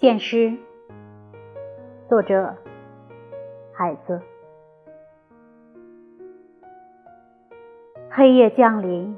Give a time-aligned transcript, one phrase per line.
[0.00, 0.56] 现诗，
[2.08, 2.54] 作者
[3.72, 4.22] 海子。
[8.08, 9.16] 黑夜降临，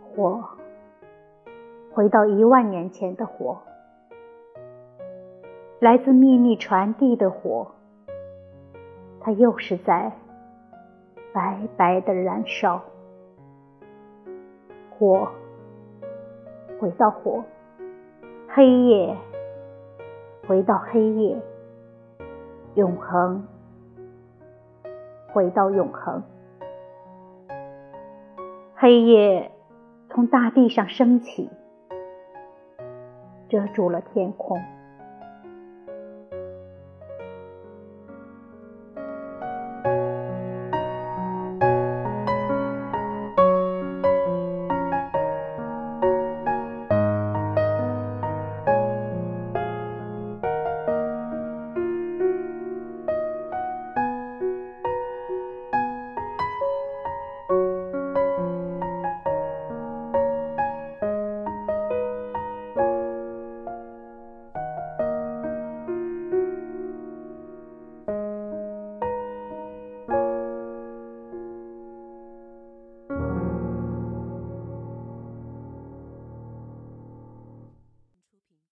[0.00, 0.42] 火
[1.92, 3.60] 回到一万年前的火，
[5.80, 7.72] 来自秘密传递的火，
[9.20, 10.12] 它又是在
[11.34, 12.80] 白白的燃烧。
[14.98, 15.28] 火
[16.80, 17.44] 回到火，
[18.48, 19.14] 黑夜。
[20.46, 21.40] 回到黑夜，
[22.74, 23.46] 永恒，
[25.32, 26.22] 回到永恒。
[28.74, 29.52] 黑夜
[30.10, 31.48] 从大地上升起，
[33.48, 34.60] 遮住了天空。